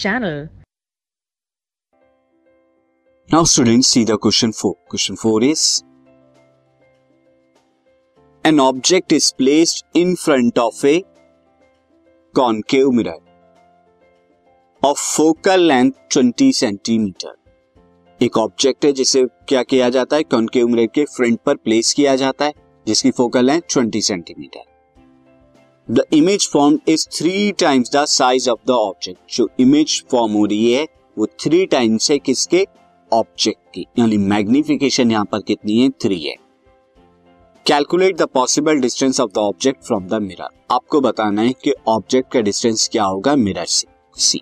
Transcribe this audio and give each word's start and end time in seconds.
channel. 0.00 0.48
Now 3.28 3.44
students 3.44 3.88
see 3.88 4.04
the 4.04 4.18
question 4.18 4.52
4. 4.52 4.74
Question 4.88 5.16
4 5.16 5.42
is 5.44 5.84
an 8.44 8.58
object 8.58 9.12
is 9.12 9.32
placed 9.32 9.84
in 9.94 10.16
front 10.16 10.58
of 10.58 10.84
a 10.84 11.04
concave 12.34 12.92
mirror 12.92 13.18
of 14.82 14.98
focal 14.98 15.66
length 15.72 15.98
20 16.16 16.52
centimetre 16.60 17.36
एक 18.20 18.38
object 18.38 18.84
है 18.84 18.92
जिसे 18.92 19.24
क्या 19.48 19.62
किया 19.72 19.88
जाता 19.96 20.16
है 20.16 20.22
concave 20.34 20.68
mirror 20.68 20.86
के 20.94 21.04
front 21.16 21.38
पर 21.46 21.56
प्लेस 21.66 21.92
किया 21.94 22.16
जाता 22.22 22.44
है 22.44 22.52
जिसकी 22.86 23.10
focal 23.18 23.46
length 23.46 23.76
20 23.76 24.06
centimetre 24.06 24.69
the 25.90 26.02
image 26.14 26.48
form 26.48 26.78
is 26.88 27.06
three 27.08 27.52
times 27.60 27.90
the 27.92 28.04
size 28.04 28.48
of 28.50 28.58
the 28.66 28.70
object 28.70 29.36
जो 29.36 29.48
इमेज 29.60 30.02
फॉर्म 30.10 30.32
हो 30.32 30.44
रही 30.44 30.72
है, 30.72 30.86
वो 31.16 31.26
थ्री 31.40 31.64
टाइम्स 31.66 32.10
है 32.10 32.18
किसके? 32.18 32.66
ऑब्जेक्ट 33.12 33.74
की। 33.74 33.86
यानी 33.98 34.16
मैग्निफिकेशन 34.16 35.10
यहाँ 35.10 35.24
पर 35.24 35.40
कितनी 35.42 35.80
है? 35.80 35.88
थ्री 36.02 36.20
है। 36.20 36.34
Calculate 37.66 38.16
the 38.16 38.26
possible 38.34 38.80
distance 38.80 39.20
of 39.20 39.30
the 39.34 39.38
object 39.38 39.82
from 39.84 40.06
the 40.08 40.20
mirror 40.22 40.48
आपको 40.70 41.00
बताना 41.00 41.42
है 41.42 41.52
कि 41.64 41.72
ऑब्जेक्ट 41.88 42.32
का 42.32 42.40
डिस्टेंस 42.40 42.88
क्या 42.92 43.04
होगा 43.04 43.34
मिरर 43.36 43.64
से 43.66 43.88
सी 44.16 44.40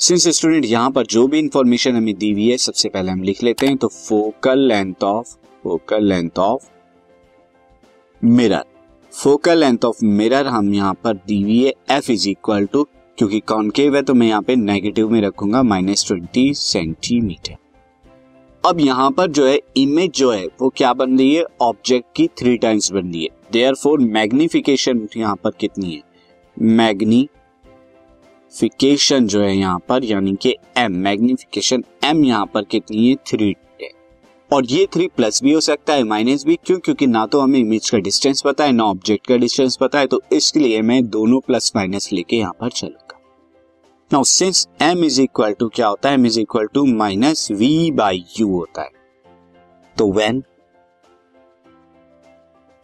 सिंस 0.00 0.28
स्टूडेंट 0.28 0.64
यहाँ 0.64 0.90
पर 0.90 1.06
जो 1.06 1.26
भी 1.26 1.38
इंफॉर्मेशन 1.38 1.96
हमें 1.96 2.14
दी 2.14 2.30
हुई 2.32 2.50
है, 2.50 2.56
सबसे 2.56 2.88
पहले 2.88 3.12
हम 3.12 3.22
लिख 3.22 3.42
लेते 3.42 3.66
हैं 3.66 3.76
तो 3.76 3.88
focal 3.88 4.66
length 4.68 5.04
of 5.04 5.34
focal 5.64 6.04
length 6.04 6.38
of 6.38 6.66
mirror 8.22 8.64
focal 9.12 9.58
length 9.58 9.84
of 9.84 10.04
mirror 10.04 10.46
हम 10.46 10.74
यहाँ 10.74 10.94
पर 10.94 11.14
दी 11.26 11.40
हुई 11.42 11.62
है 11.64 11.72
एफ़ 11.90 12.10
इज़ 12.10 12.28
इक्वल 12.28 12.66
टू 12.66 12.82
क्योंकि 13.18 13.40
कॉन्केव 13.40 13.96
है 13.96 14.02
तो 14.02 14.14
मैं 14.14 14.26
यहाँ 14.28 14.42
पे 14.42 14.56
नेगेटिव 14.56 15.08
में 15.10 15.20
रखूँगा 15.22 15.62
माइनस 15.62 16.04
ट्वेंटी 16.06 16.52
सेंटीमीटर 16.54 17.56
अब 18.64 18.80
यहाँ 18.80 19.10
पर 19.10 19.30
जो 19.30 19.46
है 19.46 19.58
इमेज 19.76 20.10
जो 20.10 20.30
है, 20.32 20.46
वो 20.46 20.68
क्या 20.76 20.92
बन 20.92 21.18
रही 21.18 21.34
है? 21.34 21.44
ऑब्जेक्ट 21.60 22.06
की 22.16 22.26
थ्री 22.38 22.56
टाइम्स 22.56 22.92
बन 22.92 23.12
रही 23.12 23.22
है. 23.22 23.28
देयर 23.52 23.74
फोर 23.74 24.00
मैग्निफिकेशन 24.00 25.08
यहाँ 25.16 25.36
पर 25.44 25.50
कितनी 25.50 25.92
है? 25.92 26.02
मैग्निफिकेशन 26.56 27.28
जो 29.26 29.40
है 29.40 29.56
यहाँ 29.56 29.78
पर, 29.88 30.04
यानी 30.04 30.34
कि 30.42 30.54
एम 30.76 30.92
मैग्निफिकेशन 30.92 31.84
एम 32.04 32.24
यहाँ 32.24 32.46
पर 32.46 32.64
कितनी 32.64 33.08
है? 33.08 33.14
थ्री 33.26 33.54
और 34.50 34.66
ये 34.66 34.86
थ्री 34.92 35.06
प्लस 35.16 35.42
भी 35.42 35.52
हो 35.52 35.60
सकता 35.60 35.92
है 35.92 36.02
माइनस 36.04 36.44
भी, 36.44 36.54
क्यों? 36.56 36.78
क्योंकि 36.78 37.06
ना 37.06 37.24
तो 37.26 37.40
हमें 37.40 37.58
इमेज 37.58 37.90
का 37.90 37.98
डिस्टेंस 37.98 38.42
पता 38.42 38.64
है, 38.64 38.72
ना 38.72 38.84
ऑब्जेक्ट 38.84 39.26
का 39.26 39.36
डिस्टेंस 39.36 39.76
पता 39.76 39.98
है 39.98 40.06
तो 40.06 40.20
इसलिए 40.32 40.80
मैं 40.82 41.04
दोनों 41.08 41.40
प्लस 41.40 41.72
माइनस 41.76 42.08
लेके 42.12 42.36
यहाँ 42.36 42.52
पर 42.60 42.70
चलूँगा। 42.70 43.18
Now 44.10 44.24
since 44.24 44.66
m 44.82 45.04
is 45.04 45.20
equal 45.22 45.52
to 45.52 45.68
क्या 45.68 45.86
होता 45.86 46.10
है? 46.10 46.16
m 46.16 46.26
is 46.26 46.40
equal 46.40 46.66
to 46.74 46.84
minus 46.86 47.50
V 47.50 47.90
by 47.92 48.24
U 48.38 48.48
होता 48.50 48.82
है। 48.82 48.90
तो 49.96 50.10
when 50.12 50.42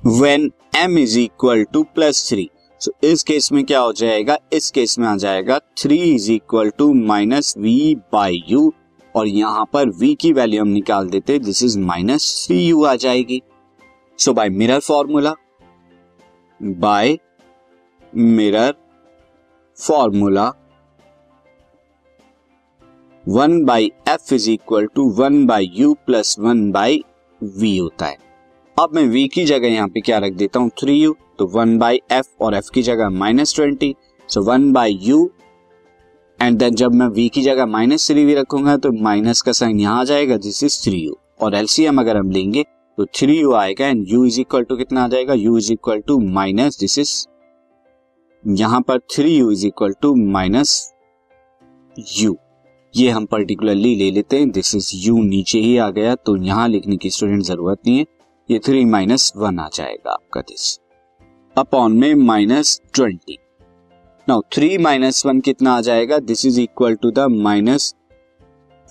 when 0.00 0.50
m 0.76 0.98
is 0.98 1.18
equal 1.18 1.64
to 1.64 1.82
plus 1.94 2.28
three 2.28 2.48
so 2.80 2.92
इस 3.04 3.22
केस 3.22 3.52
में 3.52 3.64
क्या 3.64 3.80
हो 3.80 3.92
जाएगा? 3.94 4.38
इस 4.52 4.70
केस 4.70 4.98
में 4.98 5.06
आ 5.08 5.16
जाएगा 5.16 5.58
three 5.78 5.98
is 6.14 6.30
equal 6.32 6.70
to 6.78 6.92
minus 6.94 7.54
V 7.58 7.94
by 8.12 8.42
U 8.48 8.72
और 9.14 9.26
यहाँ 9.28 9.64
पर 9.72 9.90
v 9.98 10.14
की 10.20 10.32
वैल्यू 10.32 10.62
हम 10.62 10.68
निकाल 10.68 11.08
देते 11.08 11.38
this 11.38 11.62
is 11.62 11.78
minus 11.78 12.46
three 12.46 12.58
U 12.58 12.84
आ 12.84 12.94
जाएगी। 12.96 13.40
So 14.18 14.32
by 14.32 14.48
mirror 14.48 14.80
formula 14.80 15.34
by 16.60 17.16
mirror 18.12 18.74
formula 19.78 20.52
one 23.24 23.64
by 23.64 23.90
F 24.08 24.34
is 24.34 24.50
equal 24.50 24.86
to 24.86 25.08
one 25.12 25.44
by 25.46 25.70
U 25.74 25.92
plus 26.06 26.36
one 26.40 26.70
by 26.72 27.02
V 27.40 27.76
होता 27.76 28.06
है। 28.06 28.16
अब 28.76 28.94
मैं 28.94 29.02
v 29.04 29.28
की 29.34 29.44
जगह 29.44 29.68
यहाँ 29.68 29.88
पे 29.88 30.00
क्या 30.00 30.18
रख 30.18 30.32
देता 30.32 30.60
हूँ? 30.60 30.70
थ्री 30.80 30.94
यू 30.94 31.16
तो 31.38 31.46
वन 31.48 31.78
बाई 31.78 32.00
एफ़ 32.12 32.28
और 32.40 32.60
f 32.60 32.68
की 32.74 32.82
जगह 32.82 33.10
minus 33.10 33.54
twenty 33.54 33.94
so 34.28 34.42
one 34.42 34.72
by 34.72 34.98
U 35.02 35.30
and 36.40 36.58
then 36.58 36.74
जब 36.74 36.94
मैं 36.94 37.06
वी 37.06 37.28
की 37.28 37.42
जगह 37.42 37.66
माइनस 37.66 38.06
थ्री 38.10 38.24
भी 38.24 38.34
रखूँगा 38.34 38.76
तो 38.76 38.90
माइनस 39.02 39.40
का 39.42 39.52
साइन 39.52 39.80
यहाँ 39.80 40.00
आ 40.00 40.04
जाएगा 40.04 40.36
दिस 40.36 40.62
इज़ 40.64 40.82
थ्री 40.84 40.98
यू 40.98 41.16
और 41.40 41.54
एलसीएम 41.54 42.00
अगर 42.00 42.16
हम 42.16 42.30
लेंगे 42.30 42.62
तो 42.98 43.04
थ्री 43.04 43.38
यू 43.38 43.52
आएगा 43.52 43.86
and 43.86 44.04
U 44.08 44.24
is 44.24 44.40
equal 44.40 44.64
to 44.64 44.76
कितना 44.76 45.04
आ 45.04 45.08
जाएगा? 45.08 45.34
U 45.34 45.56
is 45.58 45.72
equal 45.72 46.00
to 46.00 46.18
minus 46.18 46.78
this 46.80 46.98
is 46.98 47.12
यहाँ 48.44 48.80
पर 48.80 48.98
three 48.98 49.36
U 49.36 49.50
is 49.50 49.66
equal 49.66 49.94
to 50.02 50.14
minus 50.14 50.92
U 52.18 52.36
ये 52.94 53.10
हम 53.10 53.26
पर्टिकुलरली 53.26 53.94
ले 53.94 54.10
लेते 54.10 54.38
हैं 54.38 54.50
दिस 54.50 54.74
इज़ 54.74 54.90
यू 54.94 55.22
नीचे 55.22 55.58
ही 55.58 55.76
आ 55.76 55.88
गया 55.90 56.14
तो 56.14 56.36
यहाँ 56.36 56.68
लिखने 56.68 56.96
की 56.96 57.10
स्टूडेंट 57.10 57.42
ज़रूरत 57.42 57.78
नहीं 57.86 57.98
है। 57.98 58.06
ये 58.50 58.58
थ्री 58.58 58.84
माइनस 58.84 59.32
वन 59.36 59.58
आ 59.58 59.68
जाएगा 59.74 60.12
आपका 60.12 60.40
दिस 60.40 60.78
अपॉन 61.56 61.92
में 61.92 62.14
minus 62.14 62.80
twenty 62.94 63.38
now 64.28 64.40
three 64.52 64.76
minus 64.78 65.24
one 65.26 65.40
कितना 65.40 65.72
आ 65.72 65.80
जाएगा? 65.80 66.18
This 66.18 66.44
is 66.46 66.60
equal 66.60 66.94
to 66.94 67.10
the 67.10 67.18
minus 67.30 67.94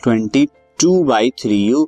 twenty 0.03 0.45
two 0.79 1.03
by 1.03 1.29
three 1.41 1.57
U 1.66 1.88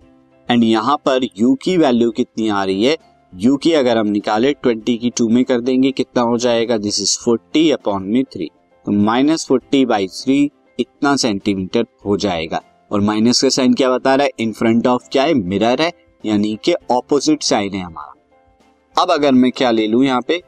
and 0.50 0.64
यहाँ 0.64 0.96
पर 1.06 1.26
u 1.42 1.56
की 1.64 1.76
वैल्यू 1.78 2.10
कितनी 2.12 2.50
आ 2.50 2.64
रही 2.64 2.84
है? 2.86 2.98
यू 3.34 3.58
की 3.58 3.74
अगर 3.74 3.98
हम 3.98 4.08
निकाले 4.08 4.54
ट्वेंटी 4.54 4.98
की 4.98 5.10
टू 5.10 5.30
में 5.30 5.44
कर 5.46 5.62
देंगे, 5.62 5.92
कितना 5.92 6.24
हो 6.24 6.38
जाएगा? 6.38 6.78
दिस 6.78 7.02
इज़ 7.02 7.18
फोर्टी 7.26 7.70
अपॉन 7.72 8.04
में 8.04 8.24
थ्री 8.24 8.50
तो 8.86 8.92
माइनस 8.92 9.48
फोर्टी 9.48 9.86
बाई 9.86 10.08
थ्री 10.08 10.52
इतना 10.80 11.16
सेंटीमीटर 11.16 11.86
हो 12.06 12.18
जाएगा। 12.18 12.62
और 12.92 13.02
माइनस 13.02 13.42
का 13.42 13.50
साइन 13.50 13.74
क्या 13.74 13.92
बता 13.92 14.16
रहा 14.16 14.26
है? 14.26 14.32
इन 14.40 14.54
फ्रंट 14.54 14.88
ऑफ़ 14.88 15.10
क्या 15.12 15.24
है? 15.24 15.34
मिरर 15.34 15.82
है। 15.82 15.92
यानी 16.26 16.58
कि 16.64 16.74
ऑपोजिट 16.92 17.44
साइन 17.44 17.74
है 17.74 17.82
हमारा। 17.82 19.02
अब 19.02 19.12
अगर 19.12 19.32
मैं 19.32 19.52
क्या 19.52 19.72
ले 19.72 19.88
लू 19.88 20.04
यहाँ 20.04 20.22
पे? 20.22 20.44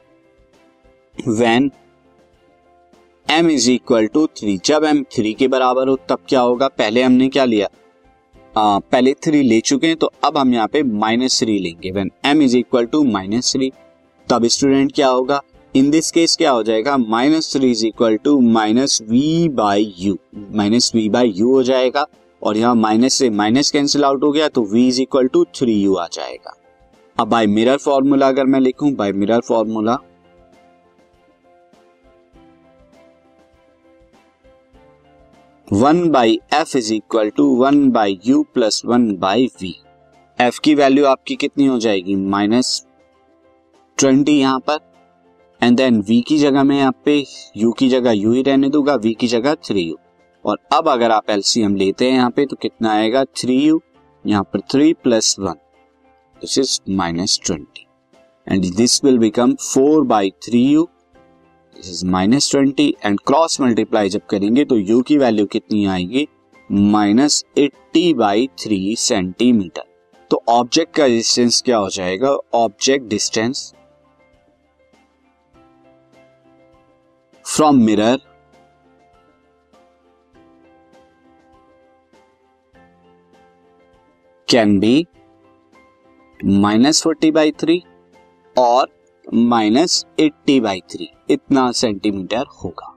When 1.18 1.70
m 3.28 3.48
is 3.50 3.70
equal 3.70 4.06
to 4.06 4.26
three 4.36 4.56
जब 4.64 4.82
m 4.82 5.02
थ्री 5.14 5.32
के 5.34 5.46
बराबर 5.48 5.88
हो 5.88 5.96
तब 6.08 6.18
क्या 6.28 6.40
होगा? 6.40 6.68
पहले 6.68 7.02
हमने 7.02 7.28
क्या 7.28 7.44
लिया? 7.44 7.66
आ, 8.56 8.78
पहले 8.78 9.12
थ्री 9.14 9.42
ले 9.42 9.60
चुके 9.60 9.86
हैं 9.86 9.96
तो 9.96 10.10
अब 10.24 10.38
हम 10.38 10.54
यहाँ 10.54 10.68
पे 10.68 10.82
माइनस 10.82 11.38
थ्री 11.40 11.58
लेंगे। 11.58 11.90
When 11.90 12.10
m 12.26 12.42
is 12.42 12.56
equal 12.56 12.86
to 12.86 13.02
minus 13.04 13.52
three 13.52 13.70
तब 14.28 14.46
स्टूडेंट 14.46 14.92
क्या 14.94 15.08
होगा? 15.08 15.40
इन 15.74 15.90
दिस 15.90 16.10
केस 16.10 16.36
क्या 16.36 16.50
हो 16.50 16.62
जाएगा? 16.62 16.96
Minus 16.96 17.52
three 17.56 17.70
is 17.70 17.86
equal 17.86 18.16
to 18.16 18.40
minus 18.40 18.98
V 19.10 19.48
by 19.54 19.94
U 19.98 20.18
minus 20.36 20.90
V 20.94 21.08
by 21.08 21.32
U 21.36 21.52
हो 21.52 21.62
जाएगा। 21.62 22.06
और 22.42 22.56
यहाँ 22.56 22.74
माइनस 22.74 23.14
से 23.14 23.30
माइनस 23.30 23.70
कैंसिल 23.70 24.04
आउट 24.04 24.24
हो 24.24 24.32
गया 24.32 24.48
तो 24.48 24.68
v 24.72 24.88
is 24.88 25.00
equal 25.02 25.28
to 25.28 25.44
three 25.54 25.80
U 25.82 25.94
आ 25.94 26.06
जाएगा। 26.12 26.56
अब 27.16 27.28
बाय 27.28 27.46
मिरर 27.46 27.76
फॉर्मूला 27.76 28.28
अगर 28.28 28.46
मैं 28.46 28.60
लिखूं 28.60 28.94
by 28.94 29.12
mirror 29.12 29.40
formula 29.48 29.98
one 35.72 36.08
by 36.10 36.38
F 36.54 36.76
is 36.76 36.92
equal 36.94 37.30
to 37.30 37.44
one 37.56 37.88
by 37.90 38.18
U 38.26 38.42
plus 38.54 38.80
one 38.86 39.04
by 39.16 39.46
V. 39.62 39.74
F 40.38 40.60
की 40.60 40.74
वैल्यू 40.74 41.04
आपकी 41.06 41.34
कितनी 41.36 41.66
हो 41.66 41.78
जाएगी? 41.78 42.14
माइनस 42.16 42.86
ट्वेंटी 43.98 44.38
यहाँ 44.38 44.58
पर। 44.60 44.78
एंड 45.62 45.76
देन 45.76 46.00
वी 46.00 46.20
की 46.20 46.38
जगह 46.38 46.62
में 46.64 46.76
यहाँ 46.76 46.94
पे 47.04 47.22
u 47.58 47.72
की 47.78 47.88
जगह 47.88 48.10
यू 48.10 48.32
ही 48.32 48.42
रहने 48.42 48.68
दूँगा 48.68 48.94
वी 48.94 49.14
की 49.14 49.26
जगह 49.26 49.54
थ्री 49.54 49.82
यू 49.82 49.96
और 50.44 50.58
अब 50.72 50.88
अगर 50.88 51.10
आप 51.10 51.30
एलसीएम 51.30 51.76
लेते 51.76 52.04
हैं 52.04 52.12
यहाँ 52.12 52.30
पे 52.30 52.46
तो 52.46 52.56
कितना 52.56 52.92
आएगा? 52.92 53.24
थ्री 53.24 53.56
यू 53.56 53.80
यहाँ 54.24 54.42
पर 54.42 54.60
three 54.60 54.92
plus 54.92 55.34
one 55.38 55.54
this 56.42 56.58
is 56.58 56.78
minus 56.90 57.40
twenty 57.44 57.86
and 58.46 58.74
this 58.76 59.04
will 59.04 59.18
become 59.18 59.54
four 59.54 60.04
by 60.04 60.30
three 60.30 60.64
U 60.64 60.88
this 61.78 61.88
is 61.90 62.04
minus 62.06 62.50
twenty 62.50 62.86
and 63.04 63.18
cross 63.26 63.60
multiply 63.60 64.08
जब 64.08 64.26
करेंगे 64.30 64.64
तो 64.64 64.76
यू 64.78 65.00
की 65.02 65.18
वैल्यू 65.18 65.46
कितनी 65.46 65.84
आएगी? 65.86 66.26
Minus 66.70 67.44
eighty 67.58 68.12
by 68.14 68.46
three 68.58 68.96
centimetre 68.98 69.84
तो 70.30 70.42
object 70.48 70.94
का 70.96 71.06
डिस्टेंस 71.06 71.60
क्या 71.62 71.76
हो 71.76 71.88
जाएगा? 71.90 72.30
Object 72.54 73.06
distance 73.06 73.72
from 77.44 77.82
mirror 77.84 78.18
can 84.48 84.78
be 84.80 85.06
minus 86.40 87.02
forty 87.02 87.30
by 87.30 87.50
three 87.60 87.82
और 88.56 88.88
माइनस 89.34 90.06
एट्टी 90.20 90.60
बाई 90.60 90.80
थ्री 90.80 91.10
इतना 91.30 91.72
सेंटीमीटर 91.72 92.44
होगा। 92.64 92.94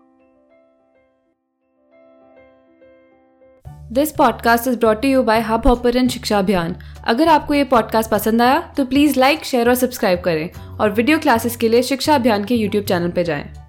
This 3.91 4.11
podcast 4.11 4.67
is 4.67 4.77
brought 4.79 5.05
you 5.05 5.23
by 5.23 5.41
Hubhopper 5.67 6.07
Shiksha 6.07 6.39
Abhiyan 6.39 6.75
अगर 7.07 7.27
आपको 7.27 7.53
ये 7.53 7.63
पॉडकास्ट 7.63 8.11
पसंद 8.11 8.41
आया 8.41 8.73
तो 8.77 8.85
प्लीज़ 8.85 9.19
लाइक 9.19 9.43
शेयर 9.43 9.69
और 9.69 9.75
सब्सक्राइब 9.75 10.21
करें। 10.21 10.77
और 10.77 10.91
वीडियो 10.91 11.19
क्लासेस 11.19 11.55
के 11.55 11.69
लिए 11.69 11.83
शिक्षा 11.83 12.15
अभियान 12.15 12.45
के 12.45 12.55
यूट्यूब 12.55 12.85
चैनल 12.85 13.11
पर 13.11 13.23
जाएँ। 13.23 13.60